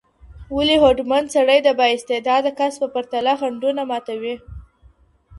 ولي 0.55 0.75
هوډمن 0.83 1.23
سړی 1.35 1.59
د 1.63 1.69
با 1.79 1.85
استعداده 1.95 2.51
کس 2.59 2.73
په 2.81 2.87
پرتله 2.93 3.33
خنډونه 3.39 3.81
ماتوي؟ 3.89 4.35